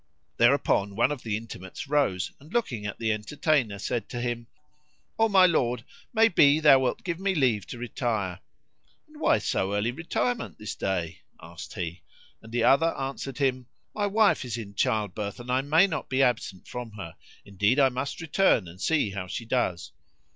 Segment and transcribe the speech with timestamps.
[0.37, 4.47] Thereupon one of the intimates rose; and, looking at the entertainer, said to him,
[5.19, 8.39] "O my lord, may be thou wilt give me leave to retire?"
[9.07, 12.01] "And why so early retirement this day?"; asked he
[12.41, 16.23] and the other answered him, "My wife is in childbirth and I may not be
[16.23, 17.15] absent from her:
[17.45, 19.91] indeed I must return and see how she does."